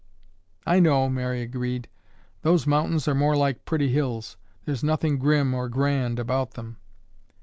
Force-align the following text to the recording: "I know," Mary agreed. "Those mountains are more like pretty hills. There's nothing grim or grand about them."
"I 0.65 0.79
know," 0.79 1.09
Mary 1.09 1.43
agreed. 1.43 1.87
"Those 2.41 2.65
mountains 2.65 3.07
are 3.07 3.13
more 3.13 3.35
like 3.37 3.65
pretty 3.65 3.89
hills. 3.89 4.35
There's 4.65 4.83
nothing 4.83 5.19
grim 5.19 5.53
or 5.53 5.69
grand 5.69 6.17
about 6.17 6.55
them." 6.55 6.77